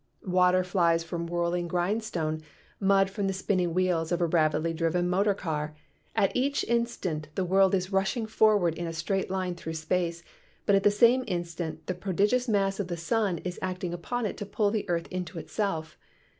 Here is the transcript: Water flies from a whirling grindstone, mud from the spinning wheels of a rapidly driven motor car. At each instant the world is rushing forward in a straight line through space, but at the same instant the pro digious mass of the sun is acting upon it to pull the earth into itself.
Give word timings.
Water 0.25 0.63
flies 0.63 1.03
from 1.03 1.27
a 1.29 1.31
whirling 1.31 1.67
grindstone, 1.67 2.41
mud 2.79 3.07
from 3.11 3.27
the 3.27 3.33
spinning 3.33 3.71
wheels 3.75 4.11
of 4.11 4.19
a 4.19 4.25
rapidly 4.25 4.73
driven 4.73 5.07
motor 5.07 5.35
car. 5.35 5.75
At 6.15 6.35
each 6.35 6.63
instant 6.63 7.27
the 7.35 7.45
world 7.45 7.75
is 7.75 7.91
rushing 7.91 8.25
forward 8.25 8.73
in 8.73 8.87
a 8.87 8.93
straight 8.93 9.29
line 9.29 9.53
through 9.53 9.75
space, 9.75 10.23
but 10.65 10.75
at 10.75 10.81
the 10.81 10.89
same 10.89 11.23
instant 11.27 11.85
the 11.85 11.93
pro 11.93 12.13
digious 12.13 12.49
mass 12.49 12.79
of 12.79 12.87
the 12.87 12.97
sun 12.97 13.37
is 13.43 13.59
acting 13.61 13.93
upon 13.93 14.25
it 14.25 14.37
to 14.37 14.45
pull 14.47 14.71
the 14.71 14.89
earth 14.89 15.07
into 15.11 15.37
itself. 15.37 15.99